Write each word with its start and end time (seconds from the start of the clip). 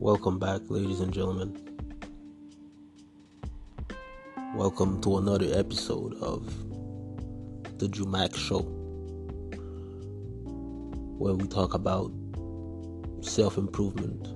Welcome 0.00 0.38
back, 0.38 0.62
ladies 0.70 1.00
and 1.00 1.12
gentlemen. 1.12 1.54
Welcome 4.54 5.02
to 5.02 5.18
another 5.18 5.48
episode 5.52 6.14
of 6.22 6.46
the 7.78 7.86
Jumac 7.86 8.34
Show, 8.34 8.60
where 11.18 11.34
we 11.34 11.46
talk 11.48 11.74
about 11.74 12.10
self 13.20 13.58
improvement, 13.58 14.26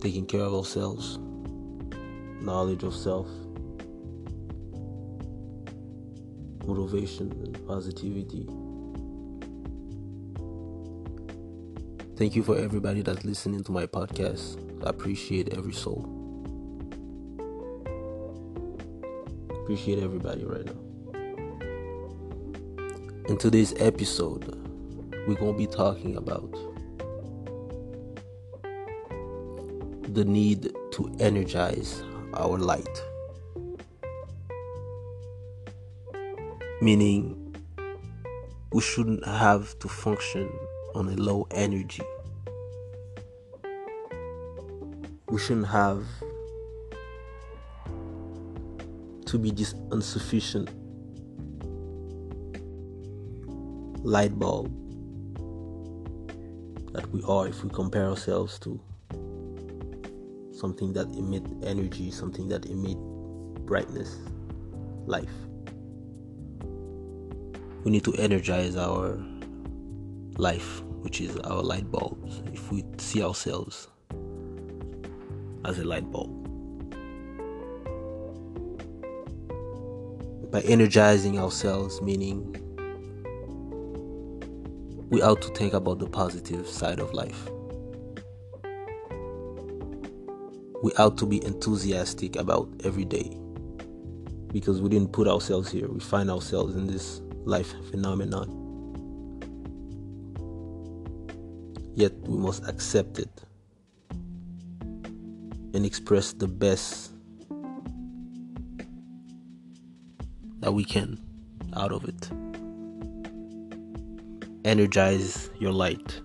taking 0.00 0.24
care 0.24 0.42
of 0.42 0.54
ourselves, 0.54 1.18
knowledge 2.40 2.84
of 2.84 2.94
self, 2.94 3.26
motivation, 6.64 7.32
and 7.32 7.66
positivity. 7.66 8.46
Thank 12.22 12.36
you 12.36 12.44
for 12.44 12.56
everybody 12.56 13.02
that's 13.02 13.24
listening 13.24 13.64
to 13.64 13.72
my 13.72 13.84
podcast. 13.84 14.56
I 14.86 14.90
appreciate 14.90 15.58
every 15.58 15.72
soul. 15.72 16.06
Appreciate 19.50 19.98
everybody 19.98 20.44
right 20.44 20.64
now. 20.64 20.78
In 23.28 23.36
today's 23.38 23.74
episode, 23.76 24.44
we're 25.26 25.34
going 25.34 25.54
to 25.54 25.58
be 25.58 25.66
talking 25.66 26.16
about 26.16 26.52
the 30.14 30.24
need 30.24 30.72
to 30.92 31.12
energize 31.18 32.04
our 32.34 32.56
light. 32.56 33.02
Meaning, 36.80 37.56
we 38.70 38.80
shouldn't 38.80 39.26
have 39.26 39.76
to 39.80 39.88
function 39.88 40.48
on 40.94 41.08
a 41.08 41.16
low 41.16 41.48
energy. 41.50 42.04
We 45.32 45.38
shouldn't 45.38 45.68
have 45.68 46.04
to 49.24 49.38
be 49.38 49.50
this 49.50 49.74
insufficient 49.90 50.68
light 54.04 54.38
bulb 54.38 54.66
that 56.92 57.10
we 57.12 57.22
are 57.22 57.48
if 57.48 57.64
we 57.64 57.70
compare 57.70 58.04
ourselves 58.04 58.58
to 58.58 58.78
something 60.52 60.92
that 60.92 61.06
emit 61.16 61.44
energy, 61.62 62.10
something 62.10 62.46
that 62.48 62.66
emit 62.66 62.98
brightness, 63.64 64.18
life. 65.06 65.32
We 67.84 67.90
need 67.90 68.04
to 68.04 68.12
energize 68.16 68.76
our 68.76 69.18
life, 70.36 70.82
which 71.00 71.22
is 71.22 71.38
our 71.38 71.62
light 71.62 71.90
bulbs, 71.90 72.42
if 72.52 72.70
we 72.70 72.84
see 72.98 73.22
ourselves 73.22 73.88
as 75.64 75.78
a 75.78 75.84
light 75.84 76.10
bulb. 76.10 76.30
By 80.50 80.60
energizing 80.62 81.38
ourselves, 81.38 82.02
meaning 82.02 82.56
we 85.08 85.22
ought 85.22 85.40
to 85.42 85.48
think 85.50 85.72
about 85.74 85.98
the 85.98 86.06
positive 86.06 86.66
side 86.66 87.00
of 87.00 87.12
life. 87.12 87.48
We 90.82 90.90
ought 90.98 91.16
to 91.18 91.26
be 91.26 91.44
enthusiastic 91.44 92.36
about 92.36 92.68
every 92.84 93.04
day 93.04 93.36
because 94.52 94.82
we 94.82 94.88
didn't 94.88 95.12
put 95.12 95.28
ourselves 95.28 95.70
here. 95.70 95.88
We 95.88 96.00
find 96.00 96.30
ourselves 96.30 96.74
in 96.74 96.86
this 96.86 97.22
life 97.44 97.72
phenomenon. 97.90 98.58
Yet 101.94 102.12
we 102.22 102.36
must 102.36 102.66
accept 102.68 103.18
it 103.18 103.42
and 105.74 105.86
express 105.86 106.32
the 106.32 106.48
best 106.48 107.12
that 110.60 110.72
we 110.72 110.84
can 110.84 111.20
out 111.74 111.92
of 111.92 112.04
it. 112.04 112.30
Energize 114.64 115.50
your 115.58 115.72
light. 115.72 116.20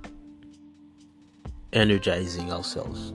Energizing 1.73 2.51
ourselves. 2.51 3.11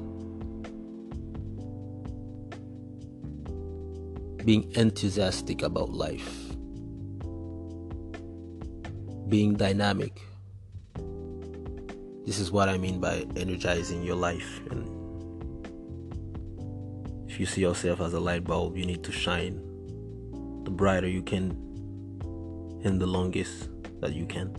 Being 4.44 4.70
enthusiastic 4.74 5.62
about 5.62 5.90
life. 5.90 6.54
Being 9.28 9.54
dynamic 9.54 10.20
this 12.24 12.38
is 12.38 12.52
what 12.52 12.68
I 12.68 12.78
mean 12.78 13.00
by 13.00 13.26
energizing 13.34 14.04
your 14.04 14.14
life. 14.14 14.60
And 14.70 14.88
if 17.32 17.40
you 17.40 17.46
see 17.46 17.62
yourself 17.62 18.02
as 18.02 18.12
a 18.12 18.20
light 18.20 18.44
bulb, 18.44 18.76
you 18.76 18.84
need 18.84 19.02
to 19.02 19.10
shine 19.10 19.54
the 20.64 20.70
brighter 20.70 21.08
you 21.08 21.22
can 21.22 21.50
and 22.84 23.00
the 23.00 23.06
longest 23.06 23.70
that 24.02 24.12
you 24.12 24.26
can. 24.26 24.54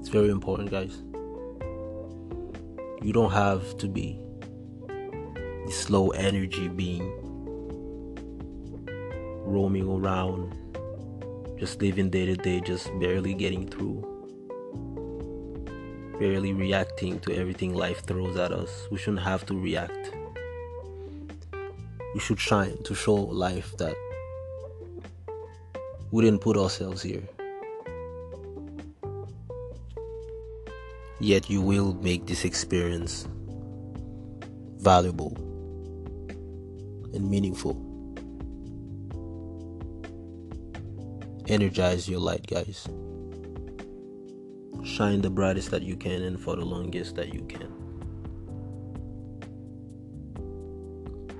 It's 0.00 0.08
very 0.08 0.28
important, 0.30 0.72
guys. 0.72 1.04
You 3.00 3.12
don't 3.12 3.30
have 3.30 3.78
to 3.78 3.86
be 3.86 4.18
this 5.66 5.88
low 5.88 6.08
energy 6.10 6.66
being 6.66 7.08
roaming 9.44 9.88
around 9.88 10.58
just 11.60 11.80
living 11.80 12.10
day 12.10 12.26
to 12.26 12.34
day, 12.34 12.60
just 12.60 12.90
barely 12.98 13.34
getting 13.34 13.68
through, 13.68 14.02
barely 16.18 16.52
reacting 16.52 17.20
to 17.20 17.34
everything 17.34 17.74
life 17.74 18.04
throws 18.04 18.36
at 18.36 18.52
us. 18.52 18.88
We 18.90 18.98
shouldn't 18.98 19.22
have 19.22 19.46
to 19.46 19.58
react. 19.58 20.12
We 22.14 22.20
should 22.20 22.40
shine 22.40 22.82
to 22.84 22.94
show 22.94 23.14
life 23.14 23.76
that 23.78 23.96
we 26.10 26.24
didn't 26.24 26.40
put 26.40 26.56
ourselves 26.56 27.02
here. 27.02 27.22
Yet 31.20 31.48
you 31.48 31.60
will 31.60 31.94
make 31.94 32.26
this 32.26 32.44
experience 32.44 33.28
valuable 34.78 35.36
and 37.14 37.30
meaningful. 37.30 37.92
energize 41.52 42.08
your 42.08 42.20
light, 42.20 42.46
guys. 42.46 42.88
Shine 44.84 45.20
the 45.20 45.30
brightest 45.30 45.70
that 45.70 45.82
you 45.82 45.96
can 45.96 46.22
and 46.22 46.40
for 46.40 46.56
the 46.56 46.64
longest 46.64 47.14
that 47.16 47.32
you 47.32 47.42
can. 47.44 47.72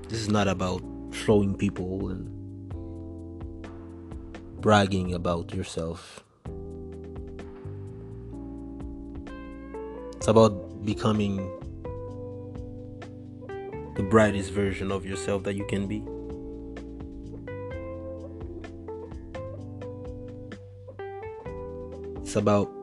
This 0.09 0.21
is 0.21 0.29
not 0.29 0.47
about 0.47 0.83
showing 1.11 1.57
people 1.57 2.09
and 2.09 2.29
bragging 4.61 5.15
about 5.15 5.53
yourself. 5.53 6.23
It's 10.17 10.29
about 10.29 10.85
becoming 10.85 11.39
the 13.97 14.03
brightest 14.03 14.53
version 14.53 14.93
of 14.93 15.05
yourself 15.05 15.43
that 15.43 15.55
you 15.55 15.67
can 15.67 15.87
be. 15.89 16.05
It's 22.23 22.37
about 22.37 22.82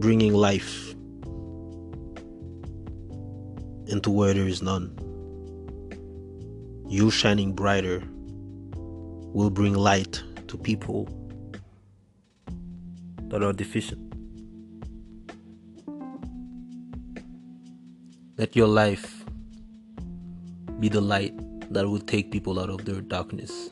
bringing 0.00 0.34
life 0.34 0.94
into 3.86 4.10
where 4.10 4.34
there 4.34 4.48
is 4.48 4.62
none. 4.62 4.90
You 6.88 7.10
shining 7.10 7.52
brighter 7.52 8.02
will 8.74 9.50
bring 9.50 9.74
light 9.74 10.22
to 10.48 10.56
people 10.56 11.08
that 13.28 13.42
are 13.42 13.52
deficient. 13.52 14.00
Let 18.36 18.56
your 18.56 18.68
life 18.68 19.24
be 20.80 20.88
the 20.88 21.00
light 21.00 21.34
that 21.72 21.88
will 21.88 22.00
take 22.00 22.30
people 22.30 22.58
out 22.58 22.68
of 22.68 22.84
their 22.84 23.00
darkness. 23.00 23.70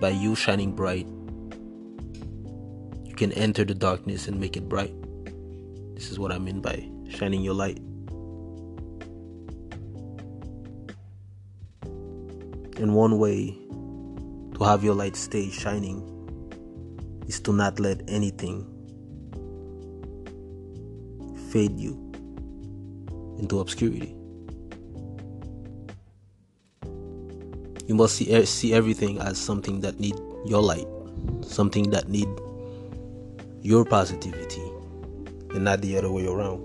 By 0.00 0.10
you 0.10 0.34
shining 0.34 0.72
bright, 0.72 1.06
you 3.14 3.28
can 3.28 3.32
enter 3.38 3.64
the 3.64 3.76
darkness 3.76 4.26
and 4.26 4.40
make 4.40 4.56
it 4.56 4.68
bright. 4.68 4.92
This 5.94 6.10
is 6.10 6.18
what 6.18 6.32
I 6.32 6.38
mean 6.38 6.60
by 6.60 6.84
shining 7.08 7.42
your 7.42 7.54
light. 7.54 7.78
And 12.76 12.92
one 12.92 13.20
way 13.20 13.56
to 14.58 14.64
have 14.64 14.82
your 14.82 14.96
light 14.96 15.14
stay 15.14 15.48
shining 15.48 16.02
is 17.28 17.38
to 17.42 17.52
not 17.52 17.78
let 17.78 18.02
anything 18.08 18.66
fade 21.52 21.78
you 21.78 21.94
into 23.38 23.60
obscurity. 23.60 24.16
You 27.86 27.94
must 27.94 28.16
see 28.16 28.44
see 28.44 28.74
everything 28.74 29.20
as 29.20 29.38
something 29.38 29.78
that 29.82 30.00
need 30.00 30.16
your 30.44 30.62
light, 30.62 30.88
something 31.42 31.90
that 31.90 32.08
need 32.08 32.26
your 33.64 33.82
positivity 33.82 34.60
and 35.54 35.64
not 35.64 35.80
the 35.80 35.96
other 35.96 36.12
way 36.12 36.26
around. 36.26 36.60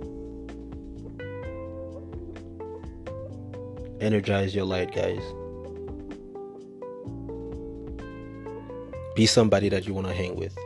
Energize 4.01 4.53
your 4.53 4.65
light, 4.65 4.93
guys. 4.93 5.23
Be 9.15 9.25
somebody 9.25 9.69
that 9.69 9.87
you 9.87 9.93
want 9.93 10.07
to 10.07 10.13
hang 10.13 10.35
with. 10.35 10.57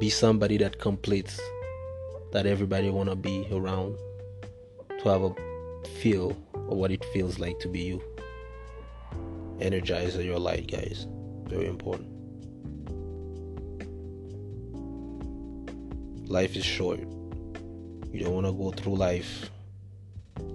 Be 0.00 0.10
somebody 0.10 0.56
that 0.56 0.80
completes 0.80 1.40
that 2.32 2.46
everybody 2.46 2.90
want 2.90 3.10
to 3.10 3.16
be 3.16 3.46
around 3.52 3.96
to 5.02 5.08
have 5.08 5.22
a 5.22 5.34
feel 6.00 6.30
of 6.52 6.76
what 6.76 6.90
it 6.90 7.04
feels 7.12 7.38
like 7.38 7.60
to 7.60 7.68
be 7.68 7.80
you. 7.80 8.02
Energize 9.60 10.16
your 10.16 10.40
light, 10.40 10.68
guys. 10.68 11.06
Very 11.48 11.66
important. 11.66 12.08
Life 16.28 16.56
is 16.56 16.64
short. 16.64 17.00
You 18.12 18.20
don't 18.24 18.34
want 18.34 18.46
to 18.46 18.52
go 18.52 18.70
through 18.70 18.96
life 18.96 19.50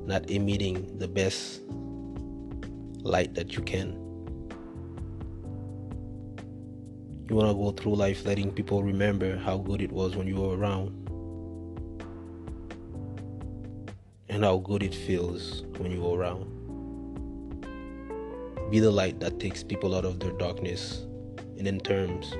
not 0.06 0.30
emitting 0.30 1.00
the 1.00 1.08
best 1.08 1.62
light 3.04 3.34
that 3.36 3.56
you 3.56 3.64
can. 3.64 3.94
You 7.30 7.36
want 7.36 7.50
to 7.50 7.54
go 7.56 7.72
through 7.72 7.96
life 7.96 8.26
letting 8.26 8.52
people 8.52 8.84
remember 8.84 9.38
how 9.38 9.58
good 9.58 9.82
it 9.82 9.92
was 9.92 10.16
when 10.16 10.28
you 10.28 10.36
were 10.36 10.58
around 10.58 10.90
and 14.30 14.44
how 14.44 14.58
good 14.58 14.84
it 14.84 14.94
feels 14.94 15.64
when 15.78 15.92
you 15.92 16.02
were 16.02 16.18
around. 16.18 16.63
Be 18.70 18.80
the 18.80 18.92
light 18.92 19.20
that 19.20 19.40
takes 19.40 19.64
people 19.64 19.96
out 19.96 20.06
of 20.06 20.20
their 20.20 20.32
darkness, 20.32 21.06
and 21.58 21.68
in 21.68 21.80
terms, 21.80 22.34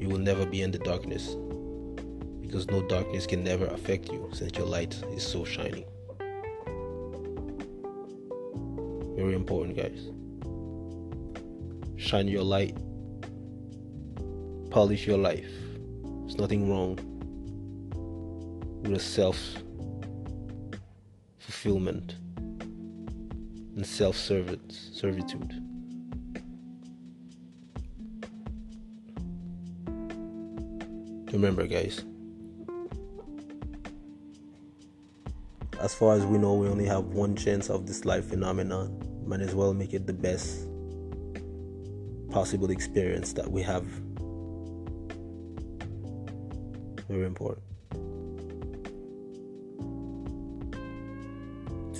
you 0.00 0.08
will 0.08 0.18
never 0.18 0.46
be 0.46 0.62
in 0.62 0.70
the 0.70 0.78
darkness 0.78 1.36
because 2.40 2.66
no 2.68 2.80
darkness 2.82 3.26
can 3.26 3.44
never 3.44 3.66
affect 3.66 4.10
you 4.10 4.28
since 4.32 4.56
your 4.56 4.66
light 4.66 4.94
is 5.12 5.22
so 5.22 5.44
shining. 5.44 5.84
Very 9.16 9.34
important, 9.34 9.76
guys. 9.76 10.10
Shine 11.96 12.28
your 12.28 12.44
light, 12.44 12.76
polish 14.70 15.06
your 15.06 15.18
life. 15.18 15.50
There's 16.22 16.38
nothing 16.38 16.70
wrong 16.70 16.98
with 18.82 18.92
a 18.92 19.00
self 19.00 19.36
fulfillment 21.38 22.14
and 23.78 23.86
self 23.86 24.16
servitude. 24.16 25.52
Remember, 31.32 31.64
guys, 31.68 32.04
as 35.80 35.94
far 35.94 36.14
as 36.16 36.26
we 36.26 36.38
know, 36.38 36.54
we 36.54 36.66
only 36.66 36.86
have 36.86 37.04
one 37.04 37.36
chance 37.36 37.70
of 37.70 37.86
this 37.86 38.04
life 38.04 38.24
phenomenon. 38.24 39.00
Might 39.24 39.42
as 39.42 39.54
well 39.54 39.72
make 39.72 39.94
it 39.94 40.08
the 40.08 40.12
best 40.12 40.66
possible 42.32 42.72
experience 42.72 43.32
that 43.34 43.48
we 43.48 43.62
have. 43.62 43.84
Very 47.06 47.26
important. 47.26 47.67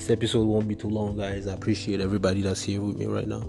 This 0.09 0.17
episode 0.17 0.47
won't 0.47 0.67
be 0.67 0.75
too 0.75 0.89
long, 0.89 1.19
guys. 1.19 1.47
I 1.47 1.53
appreciate 1.53 2.01
everybody 2.01 2.41
that's 2.41 2.63
here 2.63 2.81
with 2.81 2.97
me 2.97 3.05
right 3.05 3.29
now. 3.29 3.47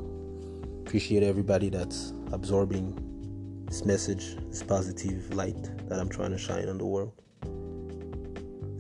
Appreciate 0.82 1.24
everybody 1.24 1.70
that's 1.70 2.12
absorbing 2.34 3.64
this 3.66 3.86
message, 3.86 4.36
this 4.50 4.62
positive 4.62 5.34
light 5.34 5.56
that 5.88 6.02
I'm 6.02 6.10
trying 6.10 6.32
to 6.32 6.38
shine 6.38 6.68
on 6.68 6.78
the 6.78 6.86
world. 6.86 7.14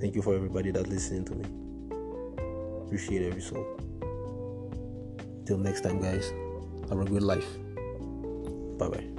Thank 0.01 0.13
you 0.13 0.21
for 0.21 0.35
everybody 0.35 0.71
that's 0.71 0.89
listening 0.89 1.23
to 1.23 1.35
me. 1.35 1.45
Appreciate 2.85 3.25
every 3.25 3.41
soul. 3.41 3.65
Till 5.45 5.57
next 5.57 5.79
time, 5.79 6.01
guys. 6.01 6.33
Have 6.89 6.99
a 6.99 7.05
good 7.05 7.23
life. 7.23 7.47
Bye 8.77 8.89
bye. 8.89 9.19